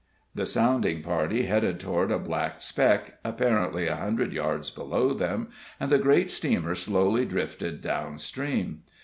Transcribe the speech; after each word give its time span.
The 0.33 0.47
sounding 0.47 1.03
party 1.03 1.43
headed 1.43 1.79
toward 1.79 2.09
a 2.09 2.17
black 2.17 2.59
speck, 2.59 3.19
apparently 3.23 3.85
a 3.85 3.97
hundred 3.97 4.33
yards 4.33 4.71
below 4.71 5.13
them, 5.13 5.49
and 5.79 5.91
the 5.91 5.99
great 5.99 6.31
steamer 6.31 6.73
slowly 6.73 7.23
drifted 7.23 7.81
down 7.81 8.17
stream. 8.17 8.81